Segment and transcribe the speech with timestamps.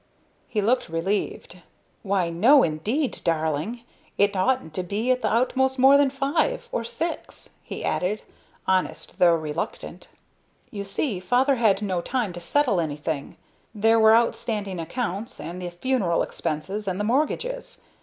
[0.47, 1.59] He looked relieved.
[2.01, 3.81] "Why, no, indeed, darling.
[4.17, 6.67] It oughtn't to be at the outside more than five.
[6.71, 8.23] Or six," he added,
[8.65, 10.07] honest though reluctant.
[10.71, 13.37] "You see, father had no time to settle anything;
[13.75, 17.79] there were outstanding accounts, and the funeral expenses, and the mortgages.